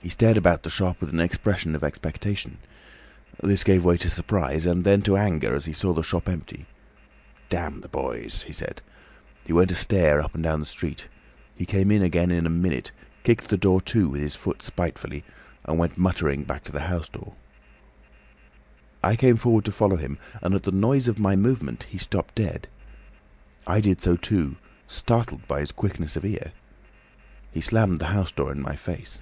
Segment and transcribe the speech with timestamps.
[0.00, 2.58] He stared about the shop with an expression of expectation.
[3.42, 6.64] This gave way to surprise, and then to anger, as he saw the shop empty.
[7.50, 8.80] 'Damn the boys!' he said.
[9.44, 11.08] He went to stare up and down the street.
[11.54, 12.90] He came in again in a minute,
[13.22, 15.24] kicked the door to with his foot spitefully,
[15.64, 17.34] and went muttering back to the house door.
[19.02, 22.34] "I came forward to follow him, and at the noise of my movement he stopped
[22.36, 22.66] dead.
[23.66, 24.56] I did so too,
[24.86, 26.52] startled by his quickness of ear.
[27.52, 29.20] He slammed the house door in my face.